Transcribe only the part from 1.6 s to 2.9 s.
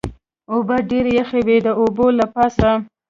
د اوبو له پاسه.